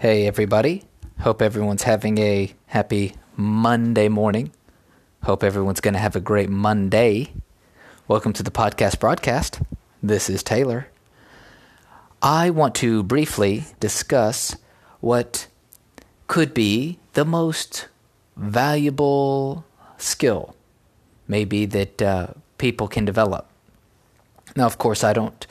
Hey, 0.00 0.28
everybody. 0.28 0.84
Hope 1.22 1.42
everyone's 1.42 1.82
having 1.82 2.18
a 2.18 2.54
happy 2.66 3.14
Monday 3.36 4.06
morning. 4.06 4.52
Hope 5.24 5.42
everyone's 5.42 5.80
going 5.80 5.94
to 5.94 5.98
have 5.98 6.14
a 6.14 6.20
great 6.20 6.48
Monday. 6.48 7.32
Welcome 8.06 8.32
to 8.34 8.44
the 8.44 8.52
podcast 8.52 9.00
broadcast. 9.00 9.60
This 10.00 10.30
is 10.30 10.44
Taylor. 10.44 10.86
I 12.22 12.48
want 12.48 12.76
to 12.76 13.02
briefly 13.02 13.64
discuss 13.80 14.54
what 15.00 15.48
could 16.28 16.54
be 16.54 17.00
the 17.14 17.24
most 17.24 17.88
valuable 18.36 19.64
skill, 19.96 20.54
maybe 21.26 21.66
that 21.66 22.00
uh, 22.00 22.26
people 22.56 22.86
can 22.86 23.04
develop. 23.04 23.50
Now, 24.54 24.66
of 24.66 24.78
course, 24.78 25.02
I 25.02 25.12
don't, 25.12 25.44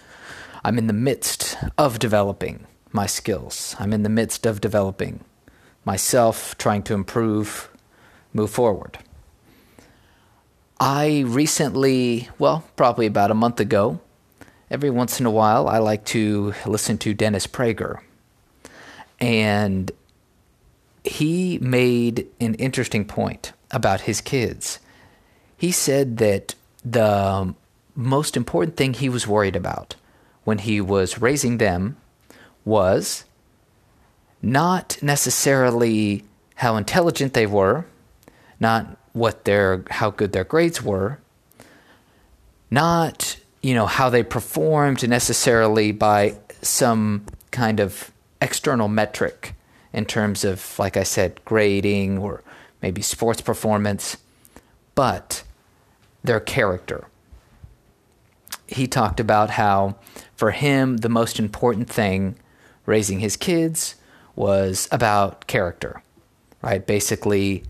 I'm 0.63 0.77
in 0.77 0.87
the 0.87 0.93
midst 0.93 1.57
of 1.77 1.99
developing 1.99 2.65
my 2.97 3.05
skills. 3.05 3.75
I'm 3.79 3.93
in 3.93 4.01
the 4.01 4.09
midst 4.09 4.47
of 4.47 4.59
developing 4.59 5.23
myself, 5.85 6.57
trying 6.57 6.81
to 6.83 6.95
improve, 6.95 7.69
move 8.33 8.49
forward. 8.49 8.97
I 10.79 11.23
recently, 11.27 12.29
well, 12.39 12.63
probably 12.75 13.05
about 13.05 13.29
a 13.29 13.35
month 13.35 13.59
ago, 13.59 13.99
every 14.71 14.89
once 14.89 15.19
in 15.19 15.27
a 15.27 15.31
while, 15.31 15.67
I 15.69 15.77
like 15.77 16.05
to 16.05 16.55
listen 16.65 16.97
to 16.97 17.13
Dennis 17.13 17.45
Prager. 17.45 17.99
And 19.19 19.91
he 21.03 21.59
made 21.59 22.25
an 22.39 22.55
interesting 22.55 23.05
point 23.05 23.53
about 23.69 24.01
his 24.01 24.21
kids. 24.21 24.79
He 25.55 25.71
said 25.71 26.17
that 26.17 26.55
the 26.83 27.53
most 27.95 28.35
important 28.35 28.75
thing 28.75 28.95
he 28.95 29.07
was 29.07 29.27
worried 29.27 29.55
about 29.55 29.95
when 30.45 30.57
he 30.57 30.81
was 30.81 31.21
raising 31.21 31.59
them 31.59 31.97
was 32.67 33.23
not 34.41 34.97
necessarily 35.01 36.23
how 36.55 36.75
intelligent 36.75 37.33
they 37.33 37.47
were, 37.47 37.85
not 38.59 38.97
what 39.13 39.45
their 39.45 39.85
how 39.89 40.11
good 40.11 40.33
their 40.33 40.43
grades 40.43 40.83
were, 40.83 41.17
not 42.69 43.37
you 43.63 43.73
know 43.73 43.85
how 43.85 44.09
they 44.09 44.21
performed 44.21 45.07
necessarily 45.07 45.91
by 45.91 46.37
some 46.61 47.25
kind 47.51 47.79
of 47.79 48.11
external 48.41 48.89
metric 48.89 49.55
in 49.93 50.05
terms 50.05 50.43
of 50.43 50.77
like 50.77 50.97
I 50.97 51.03
said 51.03 51.43
grading 51.45 52.17
or 52.17 52.43
maybe 52.81 53.01
sports 53.01 53.41
performance, 53.41 54.17
but 54.93 55.43
their 56.21 56.41
character. 56.41 57.07
He 58.67 58.87
talked 58.87 59.21
about 59.21 59.51
how 59.51 59.95
for 60.35 60.51
him 60.51 60.97
the 60.97 61.09
most 61.09 61.39
important 61.39 61.89
thing 61.89 62.35
raising 62.87 63.19
his 63.19 63.37
kids 63.37 63.93
was 64.35 64.87
about 64.91 65.45
character, 65.45 66.01
right? 66.63 66.87
Basically, 66.87 67.63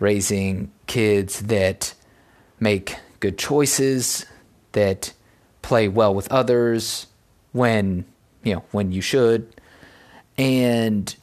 raising 0.00 0.72
kids 0.88 1.42
that 1.42 1.94
make 2.58 2.96
good 3.20 3.38
choices, 3.38 4.26
that 4.72 5.12
play 5.60 5.86
well 5.86 6.12
with 6.12 6.30
others 6.32 7.06
when, 7.52 8.04
you 8.42 8.54
know, 8.54 8.64
when 8.72 8.90
you 8.90 9.00
should, 9.00 9.54
and 10.36 11.14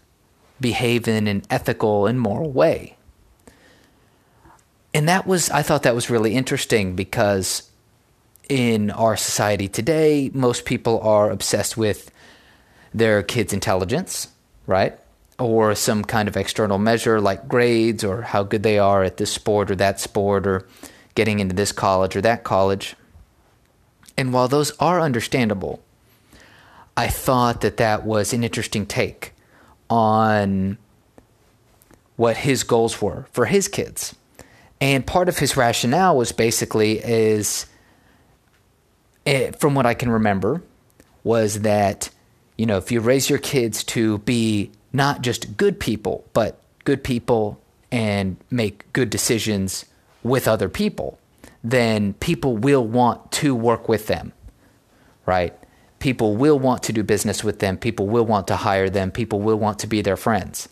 behave 0.61 1.08
in 1.08 1.28
an 1.28 1.44
ethical 1.50 2.06
and 2.06 2.19
moral 2.19 2.52
way. 2.52 2.95
And 4.94 5.08
that 5.09 5.25
was, 5.25 5.50
I 5.50 5.61
thought 5.61 5.84
that 5.84 5.95
was 5.95 6.09
really 6.09 6.36
interesting 6.36 6.95
because 6.95 7.69
in 8.47 8.91
our 8.91 9.16
society 9.16 9.67
today, 9.67 10.30
most 10.34 10.66
people 10.66 11.00
are 11.02 11.30
obsessed 11.30 11.78
with 11.78 12.11
their 12.93 13.23
kids' 13.23 13.53
intelligence, 13.53 14.29
right? 14.67 14.97
Or 15.37 15.75
some 15.75 16.03
kind 16.03 16.27
of 16.27 16.35
external 16.35 16.77
measure 16.77 17.21
like 17.21 17.47
grades 17.47 18.03
or 18.03 18.21
how 18.21 18.43
good 18.43 18.63
they 18.63 18.77
are 18.79 19.03
at 19.03 19.17
this 19.17 19.31
sport 19.31 19.71
or 19.71 19.75
that 19.75 19.99
sport 19.99 20.45
or 20.45 20.67
getting 21.15 21.39
into 21.39 21.55
this 21.55 21.71
college 21.71 22.16
or 22.16 22.22
that 22.22 22.44
college. 22.44 22.95
And 24.17 24.33
while 24.33 24.47
those 24.47 24.72
are 24.79 24.99
understandable, 24.99 25.81
I 26.97 27.07
thought 27.07 27.61
that 27.61 27.78
that 27.78 28.05
was 28.05 28.33
an 28.33 28.44
interesting 28.44 28.85
take 28.85 29.33
on 29.89 30.78
what 32.17 32.35
his 32.38 32.63
goals 32.63 33.01
were 33.01 33.25
for 33.31 33.45
his 33.45 33.69
kids. 33.69 34.13
And 34.81 35.07
part 35.07 35.29
of 35.29 35.38
his 35.38 35.55
rationale 35.55 36.17
was 36.17 36.31
basically 36.31 36.99
is 36.99 37.66
eh, 39.25 39.51
from 39.51 39.75
what 39.75 39.85
I 39.85 39.94
can 39.94 40.09
remember 40.09 40.61
was 41.23 41.61
that 41.61 42.09
you 42.59 42.66
know, 42.66 42.75
if 42.75 42.92
you 42.92 43.00
raise 43.00 43.30
your 43.30 43.40
kids 43.40 43.86
to 43.86 44.18
be 44.18 44.70
not 44.92 45.22
just 45.22 45.56
good 45.56 45.80
people, 45.80 46.25
but 46.34 46.59
good 46.84 47.06
people 47.06 47.58
and 47.90 48.36
make 48.52 48.92
good 48.92 49.09
decisions 49.09 49.86
with 50.24 50.46
other 50.46 50.68
people, 50.68 51.18
then 51.64 52.16
people 52.16 52.58
will 52.58 52.86
want 52.86 53.31
to 53.31 53.56
work 53.56 53.88
with 53.88 54.08
them, 54.08 54.34
right? 55.25 55.58
People 56.00 56.36
will 56.36 56.59
want 56.59 56.84
to 56.84 56.92
do 56.92 57.02
business 57.02 57.46
with 57.46 57.59
them. 57.59 57.78
People 57.78 58.08
will 58.08 58.25
want 58.25 58.46
to 58.47 58.58
hire 58.58 58.90
them. 58.90 59.09
People 59.09 59.40
will 59.40 59.58
want 59.58 59.80
to 59.80 59.88
be 59.88 60.02
their 60.02 60.18
friends. 60.18 60.68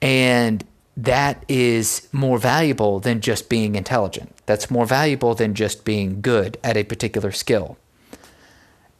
And 0.00 0.64
that 0.96 1.44
is 1.48 2.08
more 2.12 2.38
valuable 2.38 3.00
than 3.00 3.20
just 3.20 3.48
being 3.48 3.74
intelligent. 3.74 4.36
That's 4.46 4.70
more 4.70 4.86
valuable 4.86 5.34
than 5.34 5.54
just 5.54 5.84
being 5.84 6.20
good 6.20 6.58
at 6.62 6.76
a 6.76 6.84
particular 6.84 7.32
skill. 7.32 7.76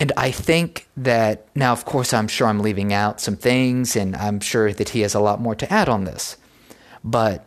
And 0.00 0.12
I 0.16 0.30
think 0.30 0.88
that 0.96 1.48
now, 1.56 1.72
of 1.72 1.84
course, 1.84 2.14
I'm 2.14 2.28
sure 2.28 2.46
I'm 2.46 2.60
leaving 2.60 2.92
out 2.92 3.20
some 3.20 3.36
things, 3.36 3.96
and 3.96 4.14
I'm 4.14 4.40
sure 4.40 4.72
that 4.72 4.90
he 4.90 5.00
has 5.00 5.14
a 5.14 5.20
lot 5.20 5.40
more 5.40 5.56
to 5.56 5.72
add 5.72 5.88
on 5.88 6.04
this. 6.04 6.36
But 7.02 7.44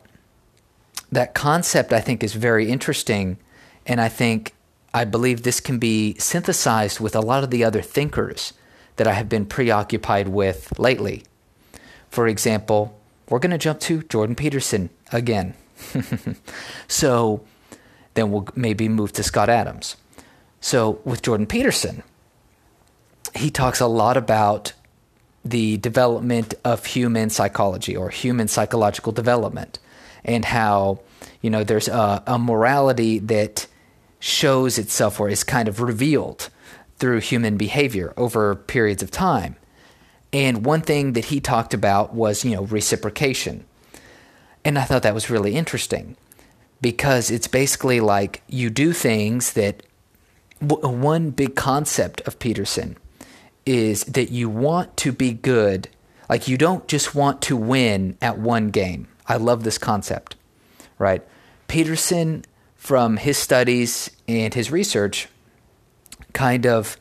that 1.11 1.33
concept, 1.33 1.93
I 1.93 2.01
think, 2.01 2.23
is 2.23 2.33
very 2.33 2.69
interesting. 2.69 3.37
And 3.85 4.01
I 4.01 4.09
think, 4.09 4.53
I 4.93 5.05
believe 5.05 5.43
this 5.43 5.61
can 5.61 5.79
be 5.79 6.15
synthesized 6.15 6.99
with 6.99 7.15
a 7.15 7.21
lot 7.21 7.43
of 7.43 7.51
the 7.51 7.63
other 7.63 7.81
thinkers 7.81 8.53
that 8.97 9.07
I 9.07 9.13
have 9.13 9.29
been 9.29 9.45
preoccupied 9.45 10.27
with 10.27 10.77
lately. 10.77 11.23
For 12.09 12.27
example, 12.27 12.99
we're 13.29 13.39
going 13.39 13.51
to 13.51 13.57
jump 13.57 13.79
to 13.81 14.03
Jordan 14.03 14.35
Peterson 14.35 14.89
again. 15.13 15.53
so 16.89 17.45
then 18.13 18.31
we'll 18.31 18.47
maybe 18.55 18.89
move 18.89 19.13
to 19.13 19.23
Scott 19.23 19.49
Adams. 19.49 19.95
So 20.59 20.99
with 21.05 21.21
Jordan 21.21 21.47
Peterson, 21.47 22.03
he 23.35 23.49
talks 23.49 23.79
a 23.79 23.87
lot 23.87 24.17
about 24.17 24.73
the 25.43 25.77
development 25.77 26.53
of 26.63 26.85
human 26.85 27.29
psychology 27.29 27.95
or 27.95 28.09
human 28.09 28.47
psychological 28.47 29.11
development 29.11 29.79
and 30.23 30.45
how 30.45 30.99
you 31.41 31.49
know 31.49 31.63
there's 31.63 31.87
a, 31.87 32.23
a, 32.27 32.37
morality 32.37 33.17
that 33.17 33.65
shows 34.19 34.77
itself 34.77 35.19
or 35.19 35.29
is 35.29 35.43
kind 35.43 35.67
of 35.67 35.81
revealed 35.81 36.49
through 36.97 37.19
human 37.19 37.57
behavior 37.57 38.13
over 38.17 38.55
periods 38.55 39.01
of 39.01 39.09
time. 39.09 39.55
And 40.31 40.63
one 40.63 40.81
thing 40.81 41.13
that 41.13 41.25
he 41.25 41.39
talked 41.39 41.73
about 41.73 42.13
was 42.13 42.45
you 42.45 42.55
know 42.55 42.63
reciprocation. 42.65 43.65
And 44.63 44.77
i 44.77 44.83
thought 44.83 45.01
that 45.01 45.15
was 45.15 45.31
really 45.31 45.55
interesting 45.55 46.15
because 46.81 47.31
it's 47.31 47.47
basically 47.47 47.99
like 47.99 48.43
you 48.47 48.69
do 48.69 48.93
things 48.93 49.53
that 49.53 49.83
one 50.59 51.31
big 51.31 51.55
concept 51.55 52.21
of 52.21 52.37
peterson 52.37 52.95
is 53.65 54.03
that 54.05 54.31
you 54.31 54.49
want 54.49 54.97
to 54.97 55.11
be 55.11 55.33
good. 55.33 55.89
Like 56.29 56.47
you 56.47 56.57
don't 56.57 56.87
just 56.87 57.13
want 57.13 57.41
to 57.43 57.57
win 57.57 58.17
at 58.21 58.37
one 58.37 58.69
game. 58.69 59.07
I 59.27 59.37
love 59.37 59.63
this 59.63 59.77
concept, 59.77 60.35
right? 60.97 61.23
Peterson, 61.67 62.45
from 62.75 63.17
his 63.17 63.37
studies 63.37 64.09
and 64.27 64.53
his 64.53 64.71
research, 64.71 65.27
kind 66.33 66.65
of 66.65 66.97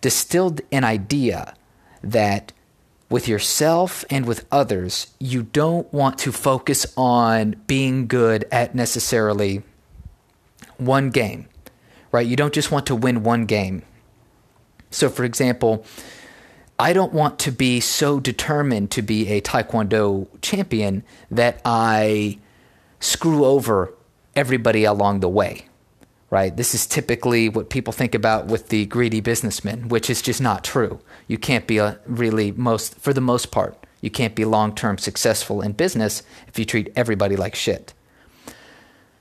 distilled 0.00 0.60
an 0.70 0.84
idea 0.84 1.54
that 2.02 2.52
with 3.10 3.26
yourself 3.26 4.04
and 4.10 4.26
with 4.26 4.46
others, 4.52 5.08
you 5.18 5.42
don't 5.42 5.92
want 5.92 6.18
to 6.18 6.32
focus 6.32 6.86
on 6.96 7.56
being 7.66 8.06
good 8.06 8.46
at 8.52 8.74
necessarily 8.74 9.62
one 10.76 11.10
game, 11.10 11.48
right? 12.12 12.26
You 12.26 12.36
don't 12.36 12.54
just 12.54 12.70
want 12.70 12.86
to 12.86 12.94
win 12.94 13.22
one 13.22 13.46
game. 13.46 13.82
So, 14.90 15.08
for 15.08 15.24
example, 15.24 15.84
I 16.78 16.92
don't 16.92 17.12
want 17.12 17.38
to 17.40 17.50
be 17.50 17.80
so 17.80 18.20
determined 18.20 18.90
to 18.92 19.02
be 19.02 19.28
a 19.28 19.40
Taekwondo 19.40 20.28
champion 20.42 21.02
that 21.30 21.60
I 21.64 22.38
screw 23.00 23.44
over 23.44 23.92
everybody 24.36 24.84
along 24.84 25.20
the 25.20 25.28
way, 25.28 25.66
right? 26.30 26.56
This 26.56 26.74
is 26.74 26.86
typically 26.86 27.48
what 27.48 27.68
people 27.68 27.92
think 27.92 28.14
about 28.14 28.46
with 28.46 28.68
the 28.68 28.86
greedy 28.86 29.20
businessman, 29.20 29.88
which 29.88 30.08
is 30.08 30.22
just 30.22 30.40
not 30.40 30.62
true. 30.62 31.00
You 31.26 31.36
can't 31.36 31.66
be 31.66 31.78
a 31.78 31.98
really 32.06 32.52
most, 32.52 32.94
for 33.00 33.12
the 33.12 33.20
most 33.20 33.50
part, 33.50 33.76
you 34.00 34.10
can't 34.10 34.36
be 34.36 34.44
long 34.44 34.74
term 34.74 34.98
successful 34.98 35.60
in 35.60 35.72
business 35.72 36.22
if 36.46 36.58
you 36.58 36.64
treat 36.64 36.92
everybody 36.94 37.34
like 37.34 37.56
shit. 37.56 37.92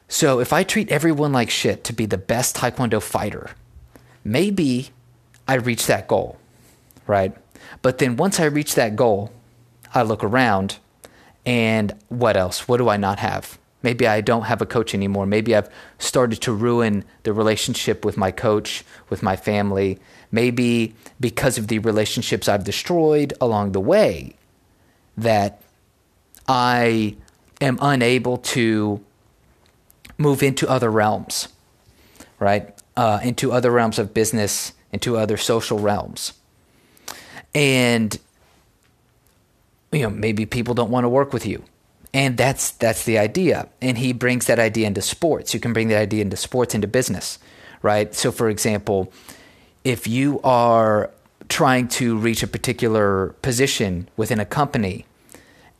So 0.08 0.40
if 0.40 0.54
I 0.54 0.64
treat 0.64 0.92
everyone 0.92 1.34
like 1.34 1.50
shit 1.50 1.84
to 1.86 1.94
be 1.94 2.06
the 2.06 2.18
best 2.18 2.56
Taekwondo 2.58 3.02
fighter, 3.02 3.52
maybe 4.24 4.92
I 5.48 5.56
reach 5.56 5.88
that 5.88 6.08
goal, 6.08 6.38
right? 7.06 7.36
But 7.82 7.98
then 8.00 8.18
once 8.18 8.40
I 8.40 8.46
reach 8.46 8.76
that 8.76 8.96
goal, 8.96 9.32
I 9.94 10.04
look 10.04 10.24
around 10.24 10.78
and 11.46 11.94
what 12.10 12.36
else? 12.36 12.68
What 12.68 12.78
do 12.78 12.90
I 12.90 12.98
not 12.98 13.20
have? 13.20 13.58
Maybe 13.82 14.06
I 14.08 14.22
don't 14.22 14.44
have 14.44 14.62
a 14.62 14.66
coach 14.66 14.94
anymore. 14.94 15.26
Maybe 15.26 15.56
I've 15.56 15.70
started 15.98 16.42
to 16.42 16.52
ruin 16.52 17.06
the 17.24 17.32
relationship 17.32 18.04
with 18.04 18.18
my 18.18 18.32
coach, 18.32 18.84
with 19.10 19.24
my 19.24 19.36
family. 19.36 20.00
Maybe 20.32 20.94
because 21.20 21.58
of 21.58 21.68
the 21.68 21.80
relationships 21.80 22.50
I've 22.50 22.66
destroyed 22.66 23.34
along 23.40 23.72
the 23.72 23.80
way, 23.80 24.36
that 25.16 25.62
I 26.48 27.16
am 27.62 27.78
unable 27.82 28.38
to 28.38 29.04
move 30.18 30.44
into 30.44 30.70
other 30.70 30.92
realms, 30.92 31.48
right? 32.40 32.74
Uh, 32.96 33.20
into 33.24 33.52
other 33.52 33.72
realms 33.72 34.00
of 34.00 34.14
business, 34.14 34.74
into 34.92 35.18
other 35.18 35.38
social 35.38 35.80
realms. 35.80 36.34
And, 37.54 38.18
you 39.92 40.02
know, 40.02 40.10
maybe 40.10 40.46
people 40.46 40.74
don't 40.74 40.92
want 40.92 41.04
to 41.06 41.10
work 41.10 41.34
with 41.34 41.46
you. 41.46 41.64
And 42.14 42.38
that's 42.38 42.72
that's 42.72 43.04
the 43.04 43.18
idea. 43.18 43.68
And 43.82 43.98
he 43.98 44.14
brings 44.14 44.48
that 44.48 44.60
idea 44.60 44.88
into 44.88 45.02
sports. 45.02 45.54
You 45.54 45.60
can 45.60 45.74
bring 45.74 45.90
that 45.90 46.02
idea 46.02 46.22
into 46.22 46.38
sports, 46.38 46.74
into 46.74 46.88
business, 46.88 47.38
right? 47.82 48.14
So 48.16 48.32
for 48.32 48.50
example, 48.50 49.12
if 49.84 50.08
you 50.08 50.40
are 50.44 51.12
trying 51.50 51.88
to 51.88 52.18
reach 52.18 52.44
a 52.44 52.48
particular 52.48 53.30
position 53.42 54.10
within 54.18 54.40
a 54.40 54.46
company 54.46 55.06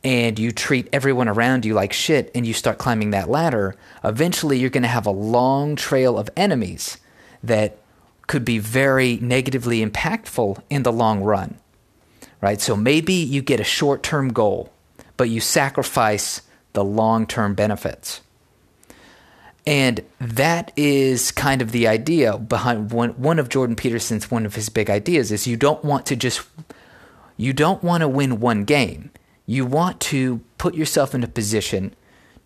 and 0.04 0.38
you 0.38 0.52
treat 0.52 0.88
everyone 0.92 1.28
around 1.28 1.64
you 1.64 1.74
like 1.74 1.92
shit 1.92 2.30
and 2.34 2.46
you 2.46 2.54
start 2.54 2.78
climbing 2.78 3.10
that 3.10 3.28
ladder, 3.28 3.74
eventually 4.04 4.58
you're 4.58 4.70
going 4.70 4.82
to 4.82 4.88
have 4.88 5.06
a 5.06 5.10
long 5.10 5.76
trail 5.76 6.18
of 6.18 6.30
enemies 6.36 6.98
that 7.42 7.78
could 8.28 8.44
be 8.44 8.58
very 8.58 9.16
negatively 9.16 9.84
impactful 9.84 10.62
in 10.70 10.84
the 10.84 10.92
long 10.92 11.22
run. 11.22 11.58
Right? 12.40 12.60
So 12.60 12.76
maybe 12.76 13.14
you 13.14 13.42
get 13.42 13.58
a 13.58 13.64
short-term 13.64 14.32
goal, 14.32 14.72
but 15.16 15.28
you 15.28 15.40
sacrifice 15.40 16.42
the 16.72 16.84
long-term 16.84 17.54
benefits. 17.54 18.20
And 19.66 20.04
that 20.20 20.70
is 20.76 21.32
kind 21.32 21.60
of 21.60 21.72
the 21.72 21.88
idea 21.88 22.38
behind 22.38 22.92
one, 22.92 23.10
one 23.20 23.40
of 23.40 23.48
Jordan 23.48 23.74
Peterson's 23.74 24.30
one 24.30 24.46
of 24.46 24.54
his 24.54 24.68
big 24.68 24.88
ideas 24.88 25.32
is 25.32 25.48
you 25.48 25.56
don't 25.56 25.84
want 25.84 26.06
to 26.06 26.14
just 26.14 26.46
you 27.36 27.52
don't 27.52 27.82
want 27.82 28.02
to 28.02 28.08
win 28.08 28.38
one 28.40 28.64
game 28.64 29.10
you 29.48 29.64
want 29.64 29.98
to 29.98 30.42
put 30.58 30.74
yourself 30.74 31.14
in 31.14 31.24
a 31.24 31.26
position 31.26 31.94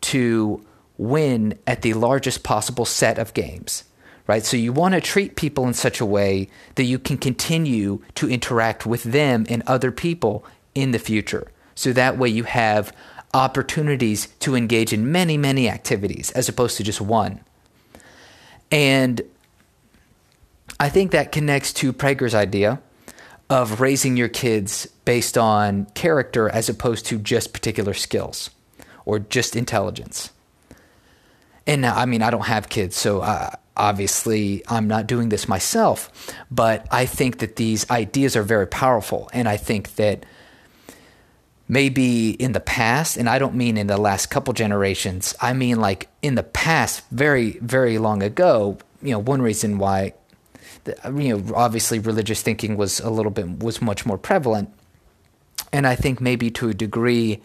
to 0.00 0.64
win 0.96 1.58
at 1.66 1.82
the 1.82 1.94
largest 1.94 2.44
possible 2.44 2.84
set 2.84 3.18
of 3.18 3.34
games, 3.34 3.82
right? 4.26 4.44
So 4.44 4.56
you 4.56 4.72
want 4.72 4.94
to 4.94 5.00
treat 5.00 5.36
people 5.36 5.66
in 5.66 5.74
such 5.74 6.00
a 6.00 6.06
way 6.06 6.48
that 6.76 6.84
you 6.84 6.98
can 6.98 7.18
continue 7.18 8.02
to 8.14 8.30
interact 8.30 8.86
with 8.86 9.02
them 9.02 9.46
and 9.48 9.62
other 9.66 9.90
people 9.90 10.44
in 10.74 10.92
the 10.92 10.98
future. 10.98 11.50
So 11.74 11.92
that 11.92 12.18
way 12.18 12.28
you 12.28 12.44
have 12.44 12.94
opportunities 13.34 14.28
to 14.40 14.54
engage 14.54 14.92
in 14.92 15.10
many, 15.10 15.36
many 15.36 15.68
activities 15.68 16.30
as 16.32 16.48
opposed 16.48 16.76
to 16.76 16.82
just 16.82 17.00
one. 17.00 17.40
And 18.70 19.22
I 20.78 20.88
think 20.88 21.12
that 21.12 21.32
connects 21.32 21.72
to 21.74 21.92
Prager's 21.92 22.34
idea 22.34 22.80
of 23.50 23.80
raising 23.80 24.16
your 24.16 24.28
kids 24.28 24.86
based 25.04 25.36
on 25.36 25.86
character 25.94 26.48
as 26.48 26.68
opposed 26.68 27.06
to 27.06 27.18
just 27.18 27.52
particular 27.52 27.94
skills 27.94 28.50
or 29.04 29.18
just 29.18 29.56
intelligence. 29.56 30.30
And 31.66 31.82
now, 31.82 31.94
I 31.94 32.06
mean, 32.06 32.22
I 32.22 32.30
don't 32.30 32.46
have 32.46 32.68
kids, 32.68 32.96
so 32.96 33.20
uh, 33.20 33.50
obviously 33.76 34.62
I'm 34.68 34.88
not 34.88 35.06
doing 35.06 35.28
this 35.28 35.48
myself, 35.48 36.10
but 36.50 36.86
I 36.90 37.06
think 37.06 37.38
that 37.38 37.56
these 37.56 37.88
ideas 37.90 38.36
are 38.36 38.42
very 38.42 38.66
powerful. 38.66 39.30
And 39.32 39.48
I 39.48 39.56
think 39.56 39.96
that 39.96 40.26
maybe 41.68 42.30
in 42.30 42.52
the 42.52 42.60
past, 42.60 43.16
and 43.16 43.28
I 43.28 43.38
don't 43.38 43.54
mean 43.54 43.76
in 43.76 43.86
the 43.86 43.96
last 43.96 44.26
couple 44.26 44.52
generations, 44.52 45.34
I 45.40 45.52
mean 45.52 45.80
like 45.80 46.08
in 46.20 46.34
the 46.34 46.42
past, 46.42 47.04
very, 47.10 47.52
very 47.60 47.98
long 47.98 48.22
ago, 48.22 48.78
you 49.02 49.12
know, 49.12 49.18
one 49.18 49.42
reason 49.42 49.78
why 49.78 50.14
you 50.86 51.36
know, 51.36 51.54
obviously 51.54 51.98
religious 51.98 52.42
thinking 52.42 52.76
was 52.76 53.00
a 53.00 53.10
little 53.10 53.30
bit 53.30 53.60
was 53.60 53.80
much 53.80 54.04
more 54.04 54.18
prevalent, 54.18 54.72
and 55.72 55.86
I 55.86 55.94
think 55.94 56.20
maybe 56.20 56.50
to 56.52 56.68
a 56.68 56.74
degree, 56.74 57.40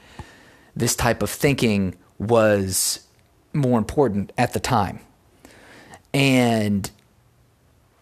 this 0.75 0.95
type 0.95 1.21
of 1.21 1.29
thinking 1.29 1.95
was 2.17 3.07
more 3.53 3.77
important 3.77 4.31
at 4.37 4.53
the 4.53 4.59
time, 4.59 4.99
and 6.17 6.89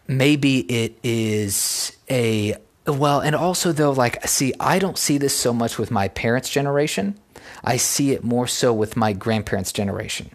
maybe 0.07 0.59
it 0.59 0.97
is 1.03 1.91
a 2.09 2.55
well, 2.87 3.19
and 3.19 3.35
also 3.35 3.73
though, 3.73 3.91
like, 3.91 4.25
see, 4.25 4.53
I 4.57 4.79
don't 4.79 4.97
see 4.97 5.17
this 5.17 5.35
so 5.35 5.51
much 5.51 5.77
with 5.77 5.91
my 5.91 6.07
parents' 6.07 6.49
generation. 6.49 7.19
I 7.61 7.75
see 7.75 8.11
it 8.11 8.23
more 8.23 8.47
so 8.47 8.71
with 8.71 8.95
my 8.95 9.11
grandparents' 9.11 9.73
generation, 9.73 10.29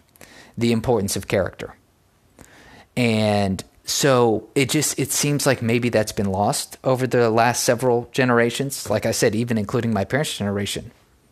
the 0.55 0.71
importance 0.71 1.15
of 1.15 1.27
character. 1.27 1.75
And 2.95 3.63
so 3.83 4.47
it 4.53 4.69
just 4.69 4.99
it 4.99 5.11
seems 5.11 5.47
like 5.47 5.63
maybe 5.63 5.89
that's 5.89 6.11
been 6.11 6.31
lost 6.31 6.77
over 6.83 7.07
the 7.07 7.31
last 7.31 7.63
several 7.63 8.07
generations 8.13 8.89
like 8.89 9.07
i 9.07 9.11
said 9.11 9.33
even 9.33 9.57
including 9.57 9.91
my 9.91 10.05
parents 10.05 10.37
generation 10.37 10.91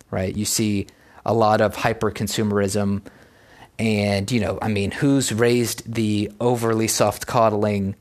right 0.09 0.35
you 0.35 0.43
see 0.43 0.87
a 1.25 1.33
lot 1.33 1.61
of 1.61 1.75
hyper 1.75 2.11
consumerism 2.11 3.01
and 3.79 4.31
you 4.31 4.39
know 4.39 4.59
i 4.61 4.67
mean 4.67 4.91
who's 4.91 5.33
raised 5.33 5.91
the 5.91 6.31
overly 6.39 6.87
soft 6.87 7.25
coddling 7.25 7.95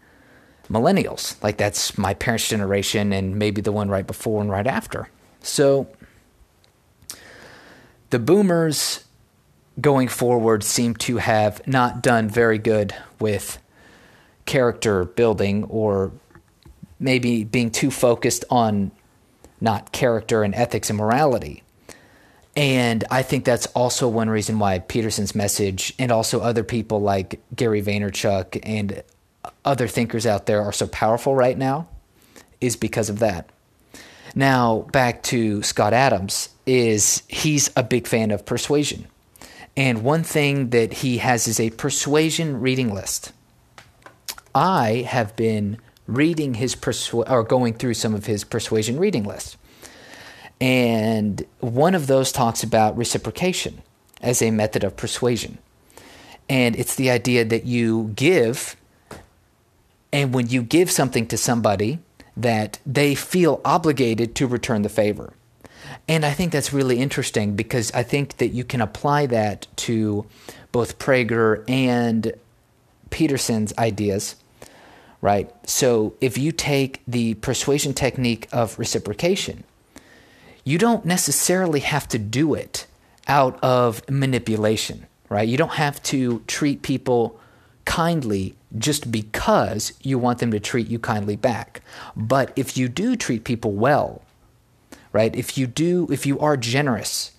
millennials 0.69 1.42
like 1.42 1.56
that's 1.56 1.96
my 1.96 2.12
parents 2.14 2.48
generation 2.48 3.12
and 3.12 3.36
maybe 3.36 3.62
the 3.62 3.72
one 3.72 3.88
right 3.88 4.06
before 4.06 4.42
and 4.42 4.50
right 4.50 4.66
after 4.66 5.08
so 5.40 5.88
the 8.10 8.19
boomers 8.19 9.04
going 9.80 10.08
forward 10.08 10.64
seem 10.64 10.94
to 10.94 11.19
have 11.19 11.66
not 11.66 12.02
done 12.02 12.28
very 12.28 12.58
good 12.58 12.94
with 13.20 13.58
character 14.44 15.04
building 15.04 15.64
or 15.64 16.10
maybe 16.98 17.44
being 17.44 17.70
too 17.70 17.90
focused 17.90 18.44
on 18.50 18.90
not 19.60 19.92
character 19.92 20.42
and 20.42 20.54
ethics 20.54 20.90
and 20.90 20.98
morality. 20.98 21.62
And 22.58 23.05
I 23.08 23.22
think 23.22 23.44
that's 23.44 23.66
also 23.66 24.08
one 24.08 24.28
reason 24.28 24.58
why 24.58 24.81
Peterson's 24.81 25.32
message 25.32 25.94
and 25.96 26.10
also 26.10 26.40
other 26.40 26.64
people 26.64 27.00
like 27.00 27.40
Gary 27.55 27.81
Vaynerchuk 27.81 28.58
and 28.64 29.05
other 29.64 29.87
thinkers 29.87 30.26
out 30.26 30.46
there 30.46 30.60
are 30.62 30.72
so 30.72 30.88
powerful 30.88 31.37
right 31.37 31.56
now 31.56 31.87
is 32.60 32.75
because 32.75 33.08
of 33.10 33.20
that. 33.20 33.49
Now, 34.34 34.81
back 34.90 35.22
to 35.25 35.62
Scott 35.62 35.93
Adams 35.93 36.49
is 36.66 37.23
he's 37.28 37.71
a 37.76 37.85
big 37.85 38.09
fan 38.09 38.33
of 38.33 38.44
persuasion. 38.44 39.06
And 39.76 40.02
one 40.02 40.25
thing 40.25 40.71
that 40.71 40.94
he 40.94 41.18
has 41.18 41.47
is 41.47 41.61
a 41.61 41.71
persuasion 41.71 42.61
reading 42.61 42.92
list. 42.92 43.33
I 44.52 45.06
have 45.09 45.37
been 45.37 45.78
reading 46.09 46.54
his 46.54 46.75
persu- 46.75 47.30
or 47.30 47.44
going 47.44 47.75
through 47.75 47.94
some 47.94 48.16
of 48.16 48.26
his 48.26 48.42
persuasion 48.42 48.99
reading 48.99 49.23
lists. 49.23 49.56
And 50.61 51.45
one 51.61 51.95
of 51.95 52.07
those 52.07 52.33
talks 52.33 52.62
about 52.62 52.97
reciprocation 52.97 53.83
as 54.21 54.43
a 54.43 54.50
method 54.50 54.85
of 54.85 54.97
persuasion. 54.97 55.59
And 56.49 56.75
it's 56.77 56.95
the 56.95 57.11
idea 57.11 57.45
that 57.45 57.67
you 57.67 58.12
give, 58.17 58.77
and 60.12 60.35
when 60.35 60.49
you 60.49 60.62
give 60.62 60.91
something 60.91 61.27
to 61.29 61.37
somebody, 61.37 62.00
that 62.37 62.79
they 62.87 63.15
feel 63.15 63.61
obligated 63.65 64.35
to 64.37 64.47
return 64.47 64.83
the 64.83 64.88
favor. 64.88 65.33
And 66.09 66.25
I 66.25 66.33
think 66.33 66.53
that's 66.53 66.73
really 66.73 66.99
interesting 66.99 67.55
because 67.55 67.93
I 67.93 68.03
think 68.03 68.38
that 68.38 68.49
you 68.49 68.65
can 68.65 68.81
apply 68.81 69.27
that 69.27 69.67
to 69.77 70.27
both 70.73 70.99
Prager 70.99 71.65
and 71.69 72.33
Peterson's 73.11 73.77
ideas 73.77 74.37
right? 75.21 75.50
So 75.69 76.15
if 76.21 76.38
you 76.38 76.53
take 76.53 77.03
the 77.07 77.35
persuasion 77.35 77.95
technique 77.95 78.49
of 78.53 78.79
reciprocation, 78.79 79.65
you 80.68 80.76
don't 80.76 81.06
necessarily 81.06 81.80
have 81.80 82.06
to 82.08 82.18
do 82.18 82.52
it 82.52 82.87
out 83.26 83.58
of 83.62 84.08
manipulation, 84.10 85.06
right? 85.30 85.48
You 85.48 85.56
don't 85.56 85.75
have 85.75 86.02
to 86.04 86.40
treat 86.46 86.82
people 86.82 87.40
kindly 87.87 88.54
just 88.76 89.10
because 89.10 89.94
you 90.02 90.18
want 90.18 90.40
them 90.40 90.50
to 90.50 90.60
treat 90.60 90.88
you 90.88 90.98
kindly 90.98 91.37
back. 91.37 91.80
But 92.14 92.52
if 92.54 92.76
you 92.76 92.87
do 92.90 93.16
treat 93.16 93.44
people 93.44 93.72
well, 93.72 94.20
right? 95.10 95.34
If 95.34 95.56
you 95.56 95.66
do 95.66 96.06
if 96.10 96.26
you 96.26 96.38
are 96.38 96.58
generous 96.58 97.32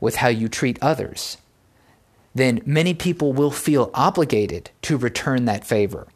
with 0.00 0.16
how 0.16 0.28
you 0.28 0.48
treat 0.48 0.78
others, 0.80 1.36
then 2.34 2.62
many 2.64 2.94
people 2.94 3.34
will 3.34 3.50
feel 3.50 3.90
obligated 3.92 4.70
to 4.82 4.96
return 4.96 5.44
that 5.44 5.66
favor. 5.66 6.06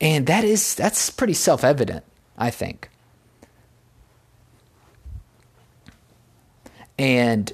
And 0.00 0.28
that 0.28 0.44
is 0.44 0.76
that's 0.76 1.10
pretty 1.10 1.34
self-evident, 1.34 2.04
I 2.38 2.50
think. 2.50 2.90
And 6.98 7.52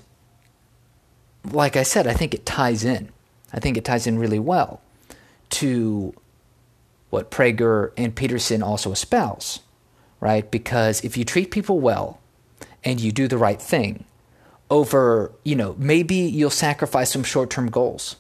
like 1.51 1.77
I 1.77 1.83
said, 1.83 2.07
I 2.07 2.15
think 2.15 2.35
it 2.35 2.47
ties 2.47 2.85
in. 2.85 3.11
I 3.53 3.61
think 3.61 3.77
it 3.77 3.85
ties 3.85 4.07
in 4.07 4.19
really 4.19 4.39
well 4.39 4.81
to 5.51 6.15
what 7.11 7.31
Prager 7.31 7.93
and 7.97 8.15
Peterson 8.15 8.63
also 8.63 8.93
espouse, 8.93 9.61
right? 10.21 10.51
Because 10.51 11.05
if 11.05 11.17
you 11.17 11.25
treat 11.25 11.51
people 11.51 11.79
well 11.79 12.21
and 12.85 13.01
you 13.01 13.13
do 13.13 13.29
the 13.29 13.37
right 13.37 13.61
thing, 13.61 14.05
over, 14.71 15.31
you 15.45 15.55
know, 15.55 15.77
maybe 15.79 16.15
you'll 16.15 16.49
sacrifice 16.49 17.13
some 17.13 17.23
short 17.23 17.51
term 17.51 17.71
goals, 17.71 18.17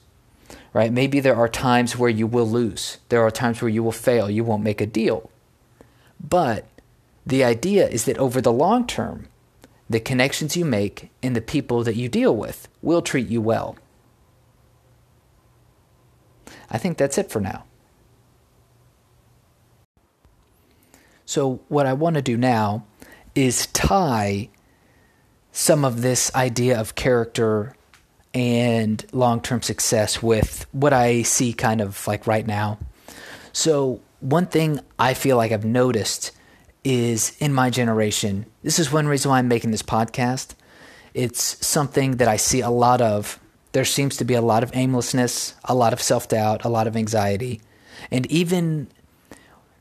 right? 0.74 0.92
Maybe 0.92 1.20
there 1.20 1.36
are 1.36 1.48
times 1.48 1.96
where 1.96 2.10
you 2.10 2.26
will 2.26 2.46
lose, 2.46 2.98
there 3.08 3.22
are 3.22 3.30
times 3.30 3.62
where 3.62 3.70
you 3.70 3.82
will 3.82 3.92
fail, 3.92 4.28
you 4.28 4.44
won't 4.44 4.62
make 4.62 4.82
a 4.82 4.86
deal. 4.86 5.30
But 6.20 6.66
the 7.24 7.42
idea 7.42 7.88
is 7.88 8.04
that 8.04 8.18
over 8.18 8.42
the 8.42 8.52
long 8.52 8.86
term, 8.86 9.28
the 9.92 10.00
connections 10.00 10.56
you 10.56 10.64
make 10.64 11.10
and 11.22 11.36
the 11.36 11.40
people 11.40 11.84
that 11.84 11.96
you 11.96 12.08
deal 12.08 12.34
with 12.34 12.68
will 12.80 13.02
treat 13.02 13.28
you 13.28 13.40
well. 13.40 13.76
I 16.70 16.78
think 16.78 16.96
that's 16.96 17.18
it 17.18 17.30
for 17.30 17.40
now. 17.40 17.64
So, 21.24 21.60
what 21.68 21.86
I 21.86 21.92
want 21.92 22.16
to 22.16 22.22
do 22.22 22.36
now 22.36 22.84
is 23.34 23.66
tie 23.68 24.50
some 25.52 25.84
of 25.84 26.02
this 26.02 26.34
idea 26.34 26.78
of 26.78 26.94
character 26.94 27.74
and 28.34 29.04
long 29.12 29.40
term 29.40 29.62
success 29.62 30.22
with 30.22 30.66
what 30.72 30.92
I 30.92 31.22
see 31.22 31.52
kind 31.52 31.80
of 31.80 32.06
like 32.06 32.26
right 32.26 32.46
now. 32.46 32.78
So, 33.52 34.00
one 34.20 34.46
thing 34.46 34.80
I 34.98 35.14
feel 35.14 35.36
like 35.36 35.52
I've 35.52 35.64
noticed 35.64 36.32
is 36.84 37.36
in 37.38 37.52
my 37.52 37.70
generation, 37.70 38.46
this 38.62 38.78
is 38.78 38.92
one 38.92 39.06
reason 39.06 39.30
why 39.30 39.38
I'm 39.38 39.48
making 39.48 39.70
this 39.70 39.82
podcast. 39.82 40.54
It's 41.14 41.64
something 41.64 42.16
that 42.16 42.28
I 42.28 42.36
see 42.36 42.60
a 42.60 42.70
lot 42.70 43.00
of. 43.00 43.38
There 43.72 43.84
seems 43.84 44.16
to 44.18 44.24
be 44.24 44.34
a 44.34 44.42
lot 44.42 44.62
of 44.62 44.70
aimlessness, 44.74 45.54
a 45.64 45.74
lot 45.74 45.92
of 45.92 46.02
self 46.02 46.28
doubt, 46.28 46.64
a 46.64 46.68
lot 46.68 46.86
of 46.86 46.96
anxiety. 46.96 47.60
And 48.10 48.26
even 48.26 48.88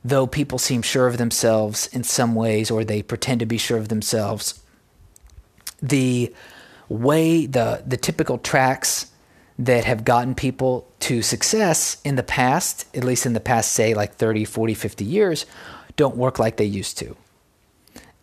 though 0.03 0.27
people 0.27 0.57
seem 0.57 0.81
sure 0.81 1.07
of 1.07 1.17
themselves 1.17 1.87
in 1.87 2.03
some 2.03 2.35
ways 2.35 2.71
or 2.71 2.83
they 2.83 3.01
pretend 3.01 3.39
to 3.39 3.45
be 3.45 3.57
sure 3.57 3.77
of 3.77 3.89
themselves, 3.89 4.61
the 5.81 6.33
way 6.89 7.45
the 7.45 7.83
the 7.85 7.97
typical 7.97 8.37
tracks 8.37 9.11
that 9.59 9.85
have 9.85 10.03
gotten 10.03 10.33
people 10.33 10.87
to 10.99 11.21
success 11.21 12.01
in 12.03 12.15
the 12.15 12.23
past, 12.23 12.85
at 12.95 13.03
least 13.03 13.25
in 13.25 13.33
the 13.33 13.39
past 13.39 13.71
say 13.73 13.93
like 13.93 14.15
30, 14.15 14.43
40, 14.43 14.73
50 14.73 15.05
years, 15.05 15.45
don't 15.95 16.15
work 16.15 16.39
like 16.39 16.57
they 16.57 16.65
used 16.65 16.97
to. 16.99 17.15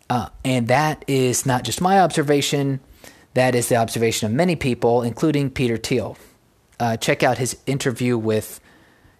Uh, 0.09 0.29
and 0.43 0.67
that 0.67 1.05
is 1.07 1.45
not 1.45 1.63
just 1.63 1.81
my 1.81 1.99
observation, 1.99 2.79
that 3.35 3.53
is 3.53 3.69
the 3.69 3.75
observation 3.75 4.25
of 4.27 4.33
many 4.33 4.55
people, 4.55 5.03
including 5.03 5.49
Peter 5.49 5.77
Thiel. 5.77 6.17
Uh, 6.79 6.97
check 6.97 7.21
out 7.21 7.37
his 7.37 7.57
interview 7.67 8.17
with 8.17 8.59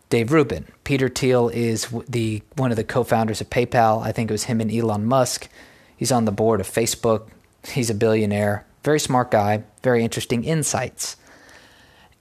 Dave 0.09 0.31
Rubin. 0.31 0.65
Peter 0.83 1.09
Thiel 1.09 1.49
is 1.49 1.87
the 2.07 2.41
one 2.55 2.71
of 2.71 2.77
the 2.77 2.83
co-founders 2.83 3.41
of 3.41 3.49
PayPal. 3.49 4.03
I 4.03 4.11
think 4.11 4.31
it 4.31 4.33
was 4.33 4.45
him 4.45 4.61
and 4.61 4.71
Elon 4.71 5.05
Musk. 5.05 5.47
He's 5.95 6.11
on 6.11 6.25
the 6.25 6.31
board 6.31 6.59
of 6.59 6.67
Facebook. 6.67 7.29
He's 7.67 7.89
a 7.89 7.93
billionaire, 7.93 8.65
very 8.83 8.99
smart 8.99 9.29
guy, 9.31 9.63
very 9.83 10.03
interesting 10.03 10.43
insights. 10.43 11.17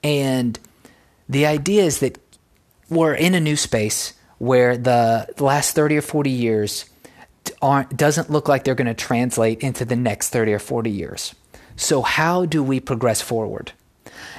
And 0.02 0.58
the 1.28 1.46
idea 1.46 1.84
is 1.84 2.00
that 2.00 2.18
we're 2.90 3.14
in 3.14 3.34
a 3.34 3.40
new 3.40 3.56
space 3.56 4.14
where 4.38 4.76
the 4.76 5.28
last 5.38 5.74
30 5.74 5.98
or 5.98 6.02
40 6.02 6.30
years 6.30 6.84
aren't 7.62 7.96
doesn't 7.96 8.30
look 8.30 8.48
like 8.48 8.64
they're 8.64 8.74
going 8.74 8.86
to 8.86 8.94
translate 8.94 9.60
into 9.60 9.84
the 9.84 9.96
next 9.96 10.30
30 10.30 10.52
or 10.52 10.58
40 10.58 10.90
years. 10.90 11.34
So 11.76 12.02
how 12.02 12.44
do 12.44 12.62
we 12.62 12.80
progress 12.80 13.20
forward? 13.20 13.72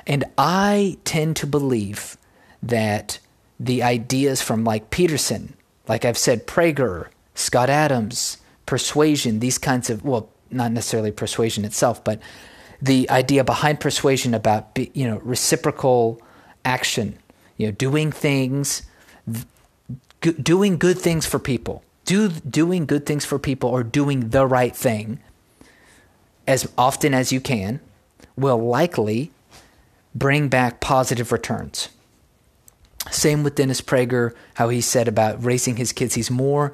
And 0.05 0.25
I 0.37 0.97
tend 1.05 1.35
to 1.37 1.47
believe 1.47 2.17
that 2.61 3.19
the 3.59 3.83
ideas 3.83 4.41
from 4.41 4.63
like 4.63 4.89
Peterson, 4.89 5.53
like 5.87 6.05
I've 6.05 6.17
said, 6.17 6.47
Prager, 6.47 7.07
Scott 7.35 7.69
Adams, 7.69 8.37
persuasion, 8.65 9.39
these 9.39 9.57
kinds 9.57 9.89
of, 9.89 10.03
well, 10.03 10.29
not 10.51 10.71
necessarily 10.71 11.11
persuasion 11.11 11.65
itself, 11.65 12.03
but 12.03 12.19
the 12.81 13.09
idea 13.09 13.43
behind 13.43 13.79
persuasion 13.79 14.33
about, 14.33 14.77
you 14.93 15.07
know, 15.07 15.19
reciprocal 15.19 16.21
action, 16.65 17.17
you 17.57 17.67
know, 17.67 17.71
doing 17.71 18.11
things, 18.11 18.83
doing 20.21 20.77
good 20.77 20.97
things 20.97 21.25
for 21.25 21.39
people, 21.39 21.83
do, 22.05 22.29
doing 22.29 22.85
good 22.85 23.05
things 23.05 23.25
for 23.25 23.39
people 23.39 23.69
or 23.69 23.83
doing 23.83 24.29
the 24.29 24.45
right 24.45 24.75
thing 24.75 25.19
as 26.47 26.67
often 26.77 27.13
as 27.13 27.31
you 27.31 27.39
can 27.39 27.79
will 28.35 28.57
likely 28.57 29.31
bring 30.15 30.47
back 30.47 30.79
positive 30.79 31.31
returns. 31.31 31.89
Same 33.11 33.43
with 33.43 33.55
Dennis 33.55 33.81
Prager, 33.81 34.33
how 34.55 34.69
he 34.69 34.81
said 34.81 35.07
about 35.07 35.43
raising 35.43 35.77
his 35.77 35.93
kids. 35.93 36.15
He's 36.15 36.31
more, 36.31 36.73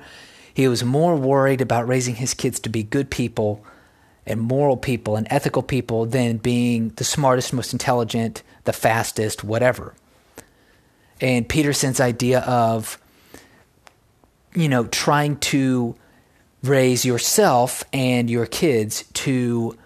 he 0.53 0.67
was 0.67 0.83
more 0.83 1.15
worried 1.15 1.61
about 1.61 1.87
raising 1.87 2.15
his 2.15 2.33
kids 2.33 2.59
to 2.61 2.69
be 2.69 2.83
good 2.83 3.09
people 3.09 3.63
and 4.25 4.39
moral 4.41 4.77
people 4.77 5.15
and 5.15 5.27
ethical 5.29 5.61
people 5.61 6.05
than 6.05 6.37
being 6.37 6.89
the 6.95 7.03
smartest, 7.03 7.53
most 7.53 7.73
intelligent, 7.73 8.41
the 8.63 8.73
fastest, 8.73 9.43
whatever. 9.43 9.93
And 11.21 11.47
Peterson's 11.47 11.99
idea 11.99 12.39
of, 12.41 12.97
you 14.55 14.69
know, 14.69 14.85
trying 14.85 15.37
to 15.37 15.95
raise 16.63 17.05
yourself 17.05 17.83
and 17.93 18.29
your 18.29 18.45
kids 18.45 19.03
to 19.13 19.77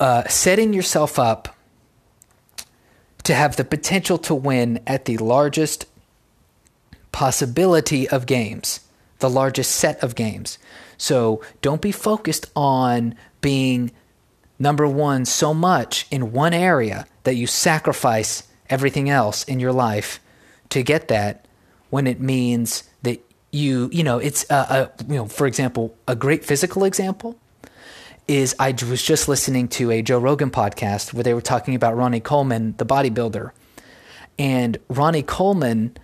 uh, 0.00 0.28
setting 0.28 0.72
yourself 0.72 1.18
up 1.18 1.56
to 3.22 3.34
have 3.34 3.56
the 3.56 3.64
potential 3.64 4.18
to 4.18 4.34
win 4.34 4.80
at 4.86 5.04
the 5.04 5.16
largest 5.18 5.86
possibility 7.12 8.08
of 8.08 8.26
games, 8.26 8.80
the 9.20 9.30
largest 9.30 9.70
set 9.70 10.02
of 10.02 10.14
games. 10.14 10.58
So 10.98 11.42
don't 11.60 11.80
be 11.80 11.92
focused 11.92 12.46
on 12.56 13.14
being 13.40 13.92
number 14.58 14.86
one 14.86 15.24
so 15.24 15.54
much 15.54 16.06
in 16.10 16.32
one 16.32 16.54
area 16.54 17.06
that 17.24 17.36
you 17.36 17.46
sacrifice 17.46 18.44
everything 18.68 19.08
else 19.08 19.44
in 19.44 19.60
your 19.60 19.72
life 19.72 20.20
to 20.70 20.82
get 20.82 21.08
that 21.08 21.46
when 21.92 22.06
it 22.06 22.22
means 22.22 22.84
that 23.02 23.20
you, 23.50 23.90
you 23.92 24.02
know, 24.02 24.16
it's, 24.16 24.46
a, 24.48 24.54
a 24.54 25.04
you 25.06 25.16
know, 25.16 25.26
for 25.26 25.46
example, 25.46 25.94
a 26.08 26.16
great 26.16 26.42
physical 26.42 26.84
example 26.84 27.38
is 28.26 28.56
I 28.58 28.74
was 28.88 29.02
just 29.02 29.28
listening 29.28 29.68
to 29.68 29.90
a 29.90 30.00
Joe 30.00 30.18
Rogan 30.18 30.50
podcast 30.50 31.12
where 31.12 31.22
they 31.22 31.34
were 31.34 31.42
talking 31.42 31.74
about 31.74 31.94
Ronnie 31.94 32.20
Coleman, 32.20 32.74
the 32.78 32.86
bodybuilder, 32.86 33.50
and 34.38 34.78
Ronnie 34.88 35.22
Coleman 35.22 35.94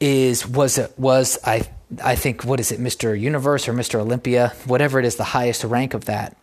is 0.00 0.46
was 0.46 0.78
was 0.98 1.38
I 1.44 1.66
I 2.04 2.14
think 2.14 2.44
what 2.44 2.60
is 2.60 2.70
it, 2.70 2.78
Mr. 2.78 3.18
Universe 3.18 3.68
or 3.68 3.72
Mr. 3.72 3.98
Olympia, 3.98 4.52
whatever 4.66 4.98
it 4.98 5.06
is, 5.06 5.16
the 5.16 5.24
highest 5.24 5.64
rank 5.64 5.94
of 5.94 6.04
that. 6.04 6.36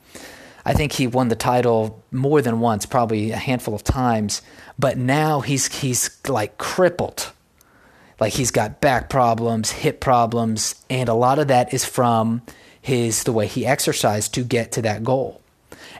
I 0.65 0.73
think 0.73 0.93
he 0.93 1.05
won 1.05 1.27
the 1.27 1.35
title 1.35 2.03
more 2.11 2.41
than 2.41 2.59
once, 2.59 2.87
probably 2.87 3.29
a 3.29 3.37
handful 3.37 3.75
of 3.75 3.83
times. 3.83 4.41
But 4.79 4.97
now 4.97 5.41
he's 5.41 5.67
he's 5.67 6.09
like 6.27 6.57
crippled, 6.57 7.31
like 8.19 8.33
he's 8.33 8.51
got 8.51 8.81
back 8.81 9.09
problems, 9.09 9.71
hip 9.71 9.99
problems, 9.99 10.75
and 10.89 11.09
a 11.09 11.13
lot 11.13 11.39
of 11.39 11.47
that 11.47 11.73
is 11.73 11.85
from 11.85 12.41
his 12.81 13.23
the 13.23 13.31
way 13.31 13.47
he 13.47 13.65
exercised 13.65 14.33
to 14.33 14.43
get 14.43 14.71
to 14.73 14.81
that 14.81 15.03
goal. 15.03 15.41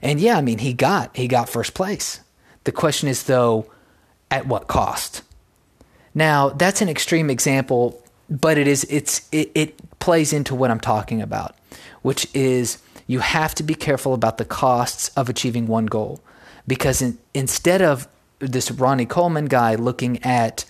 And 0.02 0.20
yeah, 0.20 0.38
I 0.38 0.42
mean 0.42 0.60
he 0.60 0.74
got 0.74 1.16
he 1.16 1.28
got 1.28 1.50
first 1.50 1.74
place. 1.74 2.20
The 2.66 2.72
question 2.72 3.08
is 3.08 3.24
though, 3.24 3.68
at 4.30 4.48
what 4.48 4.68
cost? 4.68 5.22
Now 6.14 6.50
that's 6.50 6.82
an 6.82 6.90
extreme 6.90 7.30
example, 7.30 8.04
but 8.30 8.58
it 8.58 8.68
is 8.68 8.86
it's 8.90 9.28
it, 9.32 9.52
it 9.56 10.00
plays 10.00 10.34
into 10.34 10.56
what 10.56 10.72
I'm 10.72 10.80
talking 10.80 11.22
about, 11.22 11.56
which 12.02 12.28
is 12.34 12.78
you 13.08 13.20
have 13.20 13.56
to 13.56 13.64
be 13.64 13.76
careful 13.76 14.14
about 14.14 14.38
the 14.38 14.46
costs 14.46 15.10
of 15.10 15.30
achieving 15.30 15.68
one 15.68 15.86
goal, 15.86 16.22
because 16.68 17.02
in, 17.02 17.18
instead 17.34 17.82
of 17.82 18.08
this 18.40 18.72
Ronnie 18.72 19.06
Coleman 19.06 19.46
guy 19.46 19.76
looking 19.76 20.24
at 20.24 20.66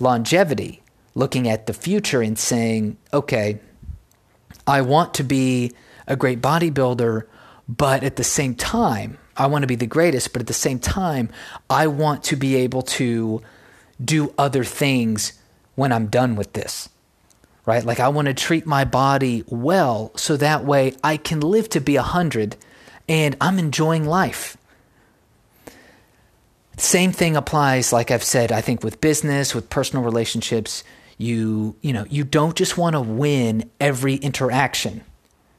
longevity, 0.00 0.82
looking 1.14 1.48
at 1.48 1.66
the 1.66 1.72
future 1.72 2.22
and 2.22 2.38
saying, 2.38 2.96
okay, 3.12 3.60
I 4.66 4.80
want 4.82 5.14
to 5.14 5.24
be 5.24 5.72
a 6.06 6.16
great 6.16 6.40
bodybuilder, 6.40 7.24
but 7.68 8.02
at 8.02 8.16
the 8.16 8.24
same 8.24 8.54
time, 8.54 9.18
I 9.36 9.46
want 9.46 9.62
to 9.62 9.68
be 9.68 9.76
the 9.76 9.86
greatest, 9.86 10.32
but 10.32 10.42
at 10.42 10.48
the 10.48 10.52
same 10.52 10.78
time, 10.78 11.30
I 11.68 11.86
want 11.86 12.24
to 12.24 12.36
be 12.36 12.56
able 12.56 12.82
to 12.82 13.40
do 14.02 14.34
other 14.36 14.64
things 14.64 15.34
when 15.76 15.92
I'm 15.92 16.06
done 16.06 16.36
with 16.36 16.52
this. 16.52 16.88
Right? 17.66 17.84
Like 17.84 18.00
I 18.00 18.08
want 18.08 18.26
to 18.26 18.34
treat 18.34 18.66
my 18.66 18.84
body 18.84 19.44
well 19.46 20.12
so 20.16 20.36
that 20.36 20.64
way 20.64 20.94
I 21.04 21.16
can 21.16 21.40
live 21.40 21.68
to 21.70 21.80
be 21.80 21.96
100 21.96 22.56
and 23.08 23.36
I'm 23.40 23.58
enjoying 23.58 24.04
life. 24.04 24.56
Same 26.80 27.12
thing 27.12 27.36
applies 27.36 27.92
like 27.92 28.10
I've 28.10 28.24
said 28.24 28.52
I 28.52 28.60
think 28.60 28.82
with 28.82 29.00
business, 29.00 29.54
with 29.54 29.68
personal 29.70 30.04
relationships, 30.04 30.82
you 31.18 31.76
you 31.82 31.92
know 31.92 32.06
you 32.08 32.24
don't 32.24 32.56
just 32.56 32.78
want 32.78 32.94
to 32.94 33.00
win 33.00 33.70
every 33.80 34.14
interaction. 34.16 35.04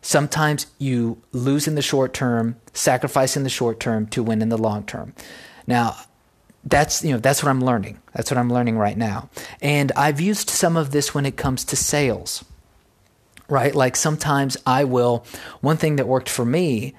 Sometimes 0.02 0.66
you 0.80 1.22
lose 1.32 1.68
in 1.68 1.76
the 1.76 1.82
short 1.82 2.14
term 2.14 2.56
sacrifice 2.74 3.38
in 3.38 3.44
the 3.44 3.50
short 3.50 3.80
term 3.80 4.08
to 4.08 4.24
win 4.24 4.42
in 4.42 4.50
the 4.50 4.58
long 4.58 4.84
term. 4.84 5.14
Now 5.68 5.96
that's 6.64 7.04
you 7.04 7.12
know 7.12 7.20
that's 7.20 7.44
what 7.44 7.50
i'm 7.50 7.62
learning. 7.62 8.00
That's 8.14 8.32
what 8.32 8.38
i'm 8.38 8.52
learning 8.52 8.78
right 8.78 8.98
now. 8.98 9.30
And 9.62 9.92
i've 9.96 10.20
used 10.20 10.50
some 10.50 10.76
of 10.76 10.92
this 10.92 11.14
when 11.14 11.26
it 11.26 11.38
comes 11.38 11.64
to 11.66 11.76
sales 11.76 12.44
right? 13.52 13.76
Like 13.76 13.98
sometimes 13.98 14.58
I 14.66 14.86
will, 14.86 15.26
one 15.60 15.76
thing 15.78 15.98
that 15.98 16.08
worked 16.08 16.30
for 16.30 16.46
me 16.46 16.96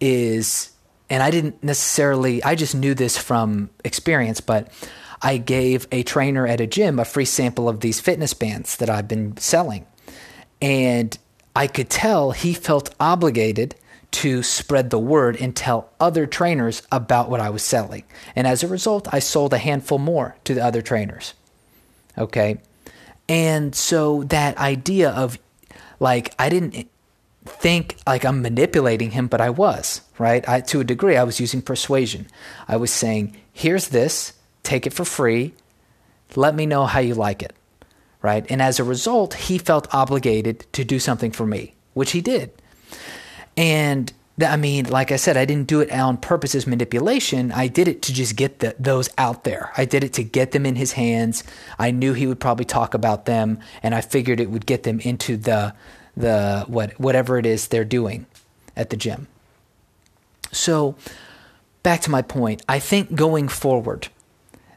is, 0.00 0.71
and 1.12 1.22
I 1.22 1.30
didn't 1.30 1.62
necessarily, 1.62 2.42
I 2.42 2.54
just 2.54 2.74
knew 2.74 2.94
this 2.94 3.18
from 3.18 3.68
experience, 3.84 4.40
but 4.40 4.72
I 5.20 5.36
gave 5.36 5.86
a 5.92 6.02
trainer 6.04 6.46
at 6.46 6.58
a 6.58 6.66
gym 6.66 6.98
a 6.98 7.04
free 7.04 7.26
sample 7.26 7.68
of 7.68 7.80
these 7.80 8.00
fitness 8.00 8.32
bands 8.32 8.78
that 8.78 8.88
I've 8.88 9.08
been 9.08 9.36
selling. 9.36 9.84
And 10.62 11.16
I 11.54 11.66
could 11.66 11.90
tell 11.90 12.30
he 12.30 12.54
felt 12.54 12.94
obligated 12.98 13.74
to 14.12 14.42
spread 14.42 14.88
the 14.88 14.98
word 14.98 15.36
and 15.36 15.54
tell 15.54 15.90
other 16.00 16.26
trainers 16.26 16.82
about 16.90 17.28
what 17.28 17.40
I 17.40 17.50
was 17.50 17.62
selling. 17.62 18.04
And 18.34 18.46
as 18.46 18.62
a 18.62 18.68
result, 18.68 19.06
I 19.12 19.18
sold 19.18 19.52
a 19.52 19.58
handful 19.58 19.98
more 19.98 20.36
to 20.44 20.54
the 20.54 20.64
other 20.64 20.80
trainers. 20.80 21.34
Okay. 22.16 22.56
And 23.28 23.74
so 23.74 24.22
that 24.24 24.56
idea 24.56 25.10
of 25.10 25.38
like, 26.00 26.34
I 26.38 26.48
didn't 26.48 26.88
think 27.44 27.96
like 28.06 28.24
I'm 28.24 28.42
manipulating 28.42 29.10
him, 29.12 29.26
but 29.26 29.40
I 29.40 29.50
was, 29.50 30.02
right? 30.18 30.48
I, 30.48 30.60
to 30.60 30.80
a 30.80 30.84
degree, 30.84 31.16
I 31.16 31.24
was 31.24 31.40
using 31.40 31.62
persuasion. 31.62 32.26
I 32.68 32.76
was 32.76 32.90
saying, 32.90 33.36
here's 33.52 33.88
this, 33.88 34.34
take 34.62 34.86
it 34.86 34.92
for 34.92 35.04
free, 35.04 35.54
let 36.36 36.54
me 36.54 36.66
know 36.66 36.86
how 36.86 37.00
you 37.00 37.14
like 37.14 37.42
it, 37.42 37.54
right? 38.22 38.46
And 38.48 38.62
as 38.62 38.78
a 38.78 38.84
result, 38.84 39.34
he 39.34 39.58
felt 39.58 39.92
obligated 39.92 40.66
to 40.72 40.84
do 40.84 40.98
something 40.98 41.32
for 41.32 41.46
me, 41.46 41.74
which 41.94 42.12
he 42.12 42.20
did. 42.20 42.52
And 43.56 44.12
I 44.40 44.56
mean, 44.56 44.88
like 44.88 45.12
I 45.12 45.16
said, 45.16 45.36
I 45.36 45.44
didn't 45.44 45.66
do 45.68 45.80
it 45.80 45.92
on 45.92 46.16
purpose 46.16 46.54
as 46.54 46.66
manipulation. 46.66 47.52
I 47.52 47.68
did 47.68 47.86
it 47.86 48.02
to 48.02 48.14
just 48.14 48.34
get 48.34 48.60
the, 48.60 48.74
those 48.78 49.10
out 49.18 49.44
there. 49.44 49.70
I 49.76 49.84
did 49.84 50.04
it 50.04 50.14
to 50.14 50.24
get 50.24 50.52
them 50.52 50.64
in 50.64 50.76
his 50.76 50.92
hands. 50.92 51.44
I 51.78 51.90
knew 51.90 52.14
he 52.14 52.26
would 52.26 52.40
probably 52.40 52.64
talk 52.64 52.94
about 52.94 53.26
them, 53.26 53.60
and 53.82 53.94
I 53.94 54.00
figured 54.00 54.40
it 54.40 54.50
would 54.50 54.64
get 54.64 54.84
them 54.84 55.00
into 55.00 55.36
the 55.36 55.74
the 56.16 56.64
what 56.66 56.98
whatever 57.00 57.38
it 57.38 57.46
is 57.46 57.68
they're 57.68 57.84
doing 57.84 58.26
at 58.76 58.90
the 58.90 58.96
gym. 58.96 59.28
So, 60.50 60.96
back 61.82 62.00
to 62.02 62.10
my 62.10 62.22
point. 62.22 62.62
I 62.68 62.78
think 62.78 63.14
going 63.14 63.48
forward, 63.48 64.08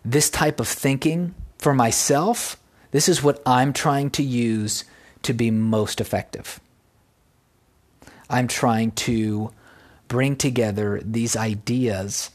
this 0.04 0.30
type 0.30 0.60
of 0.60 0.68
thinking 0.68 1.36
for 1.58 1.74
myself, 1.74 2.58
this 2.92 3.10
is 3.10 3.22
what 3.22 3.42
I'm 3.46 3.74
trying 3.74 4.10
to 4.12 4.24
use 4.24 4.86
to 5.24 5.34
be 5.34 5.51
most 5.51 6.00
effective. 6.00 6.60
I'm 8.30 8.48
trying 8.48 8.92
to 8.92 9.51
bring 10.08 10.36
together 10.36 11.01
these 11.04 11.36
ideas 11.36 12.32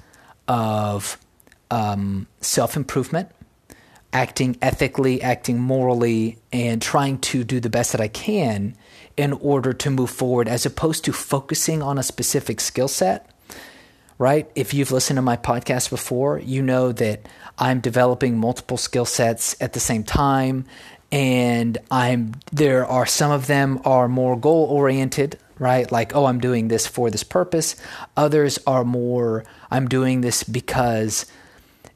of 0.46 1.16
um, 1.70 2.26
self 2.40 2.76
improvement, 2.76 3.30
acting 4.12 4.56
ethically, 4.60 5.22
acting 5.22 5.58
morally, 5.58 6.38
and 6.52 6.82
trying 6.82 7.18
to 7.18 7.44
do 7.44 7.60
the 7.60 7.70
best 7.70 7.92
that 7.92 8.00
I 8.00 8.08
can 8.08 8.76
in 9.20 9.34
order 9.34 9.74
to 9.74 9.90
move 9.90 10.08
forward 10.08 10.48
as 10.48 10.64
opposed 10.64 11.04
to 11.04 11.12
focusing 11.12 11.82
on 11.82 11.98
a 11.98 12.02
specific 12.02 12.58
skill 12.58 12.88
set. 12.88 13.28
Right? 14.16 14.50
If 14.54 14.72
you've 14.72 14.92
listened 14.92 15.18
to 15.18 15.22
my 15.22 15.36
podcast 15.36 15.90
before, 15.90 16.38
you 16.38 16.62
know 16.62 16.92
that 16.92 17.28
I'm 17.58 17.80
developing 17.80 18.38
multiple 18.38 18.78
skill 18.78 19.04
sets 19.04 19.56
at 19.60 19.74
the 19.74 19.80
same 19.80 20.04
time 20.04 20.64
and 21.12 21.76
I'm 21.90 22.32
there 22.50 22.86
are 22.86 23.04
some 23.04 23.30
of 23.30 23.46
them 23.46 23.80
are 23.84 24.08
more 24.08 24.38
goal 24.38 24.64
oriented 24.64 25.38
right? 25.58 25.92
Like, 25.92 26.16
oh, 26.16 26.24
I'm 26.24 26.40
doing 26.40 26.68
this 26.68 26.86
for 26.86 27.10
this 27.10 27.22
purpose. 27.22 27.76
Others 28.16 28.60
are 28.66 28.82
more, 28.82 29.44
I'm 29.70 29.88
doing 29.88 30.22
this 30.22 30.42
because 30.42 31.26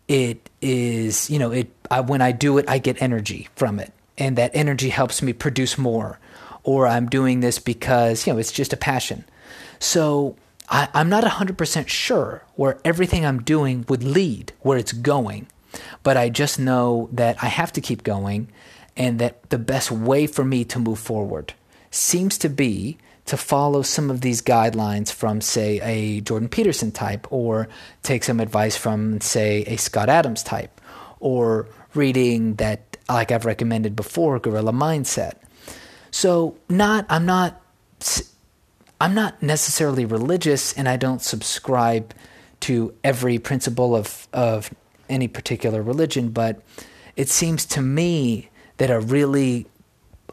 it 0.06 0.50
is, 0.60 1.30
you 1.30 1.38
know, 1.38 1.50
it. 1.50 1.70
I, 1.90 2.00
when 2.00 2.20
I 2.20 2.32
do 2.32 2.58
it, 2.58 2.66
I 2.68 2.76
get 2.76 3.00
energy 3.00 3.48
from 3.56 3.80
it, 3.80 3.90
and 4.18 4.36
that 4.36 4.50
energy 4.52 4.90
helps 4.90 5.22
me 5.22 5.32
produce 5.32 5.78
more. 5.78 6.18
Or 6.64 6.86
I'm 6.86 7.08
doing 7.08 7.40
this 7.40 7.58
because 7.58 8.26
you 8.26 8.32
know 8.32 8.38
it's 8.38 8.52
just 8.52 8.72
a 8.72 8.76
passion. 8.76 9.24
So 9.78 10.36
I, 10.68 10.88
I'm 10.94 11.08
not 11.08 11.24
100% 11.24 11.88
sure 11.88 12.42
where 12.56 12.78
everything 12.84 13.24
I'm 13.24 13.42
doing 13.42 13.84
would 13.88 14.02
lead, 14.02 14.52
where 14.60 14.78
it's 14.78 14.92
going, 14.92 15.46
but 16.02 16.16
I 16.16 16.28
just 16.30 16.58
know 16.58 17.08
that 17.12 17.36
I 17.42 17.46
have 17.46 17.72
to 17.74 17.80
keep 17.80 18.02
going, 18.02 18.48
and 18.96 19.18
that 19.18 19.50
the 19.50 19.58
best 19.58 19.90
way 19.90 20.26
for 20.26 20.44
me 20.44 20.64
to 20.64 20.78
move 20.78 20.98
forward 20.98 21.52
seems 21.90 22.38
to 22.38 22.48
be 22.48 22.98
to 23.26 23.36
follow 23.36 23.82
some 23.82 24.10
of 24.10 24.20
these 24.20 24.42
guidelines 24.42 25.10
from, 25.10 25.40
say, 25.40 25.80
a 25.80 26.20
Jordan 26.20 26.48
Peterson 26.48 26.92
type, 26.92 27.30
or 27.32 27.68
take 28.02 28.22
some 28.22 28.38
advice 28.38 28.76
from, 28.76 29.20
say, 29.20 29.64
a 29.66 29.76
Scott 29.76 30.08
Adams 30.08 30.42
type, 30.42 30.80
or 31.20 31.66
reading 31.94 32.54
that, 32.56 32.98
like 33.08 33.32
I've 33.32 33.46
recommended 33.46 33.96
before, 33.96 34.38
Gorilla 34.38 34.72
Mindset. 34.72 35.34
So, 36.14 36.56
not 36.68 37.06
I'm 37.08 37.26
not 37.26 37.60
I'm 39.00 39.14
not 39.14 39.42
necessarily 39.42 40.04
religious, 40.04 40.72
and 40.72 40.88
I 40.88 40.96
don't 40.96 41.20
subscribe 41.20 42.14
to 42.60 42.94
every 43.02 43.40
principle 43.40 43.96
of 43.96 44.28
of 44.32 44.72
any 45.08 45.26
particular 45.26 45.82
religion, 45.82 46.28
but 46.28 46.62
it 47.16 47.28
seems 47.28 47.66
to 47.66 47.82
me 47.82 48.48
that 48.76 48.92
a 48.92 49.00
really 49.00 49.66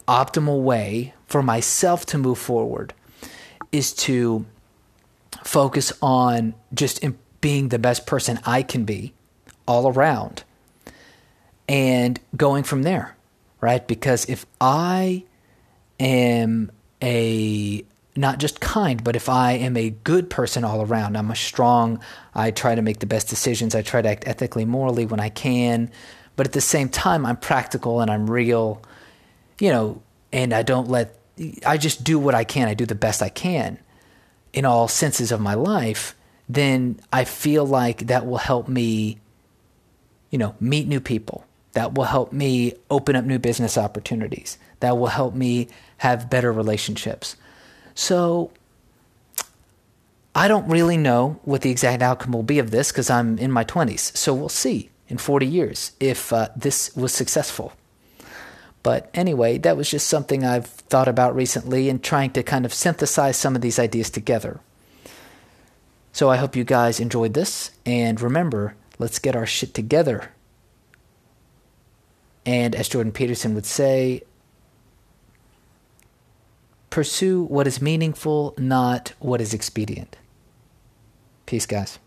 optimal 0.06 0.62
way 0.62 1.14
for 1.26 1.42
myself 1.42 2.06
to 2.06 2.16
move 2.16 2.38
forward 2.38 2.94
is 3.72 3.92
to 4.06 4.46
focus 5.42 5.92
on 6.00 6.54
just 6.72 7.04
being 7.40 7.70
the 7.70 7.78
best 7.80 8.06
person 8.06 8.38
I 8.46 8.62
can 8.62 8.84
be 8.84 9.14
all 9.66 9.88
around 9.88 10.44
and 11.68 12.20
going 12.36 12.62
from 12.62 12.84
there, 12.84 13.16
right? 13.60 13.84
Because 13.84 14.24
if 14.28 14.46
I 14.60 15.24
am 16.02 16.70
a 17.02 17.84
not 18.14 18.38
just 18.38 18.60
kind, 18.60 19.02
but 19.02 19.16
if 19.16 19.28
I 19.28 19.52
am 19.52 19.76
a 19.76 19.90
good 19.90 20.28
person 20.28 20.64
all 20.64 20.82
around, 20.82 21.16
I'm 21.16 21.30
a 21.30 21.36
strong, 21.36 21.98
I 22.34 22.50
try 22.50 22.74
to 22.74 22.82
make 22.82 22.98
the 22.98 23.06
best 23.06 23.28
decisions, 23.28 23.74
I 23.74 23.80
try 23.80 24.02
to 24.02 24.08
act 24.08 24.24
ethically, 24.26 24.66
morally 24.66 25.06
when 25.06 25.18
I 25.18 25.30
can, 25.30 25.90
but 26.36 26.46
at 26.46 26.52
the 26.52 26.60
same 26.60 26.90
time, 26.90 27.24
I'm 27.24 27.38
practical 27.38 28.00
and 28.02 28.10
I'm 28.10 28.28
real, 28.28 28.82
you 29.58 29.70
know, 29.70 30.02
and 30.30 30.52
I 30.52 30.62
don't 30.62 30.88
let 30.88 31.18
I 31.64 31.78
just 31.78 32.04
do 32.04 32.18
what 32.18 32.34
I 32.34 32.44
can. 32.44 32.68
I 32.68 32.74
do 32.74 32.86
the 32.86 32.94
best 32.94 33.22
I 33.22 33.28
can 33.28 33.78
in 34.52 34.64
all 34.64 34.88
senses 34.88 35.32
of 35.32 35.40
my 35.40 35.54
life. 35.54 36.14
Then 36.48 37.00
I 37.12 37.24
feel 37.24 37.64
like 37.64 38.06
that 38.08 38.26
will 38.26 38.38
help 38.38 38.68
me, 38.68 39.18
you 40.30 40.38
know, 40.38 40.54
meet 40.60 40.86
new 40.86 41.00
people. 41.00 41.46
That 41.72 41.94
will 41.94 42.04
help 42.04 42.32
me 42.32 42.74
open 42.90 43.16
up 43.16 43.24
new 43.24 43.38
business 43.38 43.78
opportunities. 43.78 44.58
That 44.80 44.98
will 44.98 45.06
help 45.06 45.34
me 45.34 45.68
have 45.98 46.28
better 46.28 46.52
relationships. 46.52 47.36
So 47.94 48.50
I 50.34 50.48
don't 50.48 50.68
really 50.68 50.96
know 50.96 51.40
what 51.44 51.62
the 51.62 51.70
exact 51.70 52.02
outcome 52.02 52.32
will 52.32 52.42
be 52.42 52.58
of 52.58 52.70
this 52.70 52.90
because 52.90 53.10
I'm 53.10 53.38
in 53.38 53.50
my 53.50 53.64
20s. 53.64 54.16
So 54.16 54.34
we'll 54.34 54.48
see 54.48 54.90
in 55.08 55.18
40 55.18 55.46
years 55.46 55.92
if 56.00 56.32
uh, 56.32 56.48
this 56.56 56.94
was 56.96 57.12
successful. 57.12 57.72
But 58.82 59.10
anyway, 59.14 59.58
that 59.58 59.76
was 59.76 59.90
just 59.90 60.08
something 60.08 60.44
I've 60.44 60.66
thought 60.66 61.06
about 61.06 61.36
recently 61.36 61.88
and 61.88 62.02
trying 62.02 62.30
to 62.32 62.42
kind 62.42 62.64
of 62.64 62.74
synthesize 62.74 63.36
some 63.36 63.54
of 63.54 63.62
these 63.62 63.78
ideas 63.78 64.10
together. 64.10 64.60
So 66.12 66.28
I 66.28 66.36
hope 66.36 66.56
you 66.56 66.64
guys 66.64 66.98
enjoyed 66.98 67.34
this. 67.34 67.70
And 67.86 68.20
remember, 68.20 68.74
let's 68.98 69.18
get 69.18 69.36
our 69.36 69.46
shit 69.46 69.72
together. 69.74 70.30
And 72.44 72.74
as 72.74 72.88
Jordan 72.88 73.12
Peterson 73.12 73.54
would 73.54 73.66
say, 73.66 74.22
pursue 76.90 77.42
what 77.44 77.66
is 77.66 77.80
meaningful, 77.80 78.54
not 78.58 79.12
what 79.18 79.40
is 79.40 79.54
expedient. 79.54 80.16
Peace, 81.46 81.66
guys. 81.66 81.98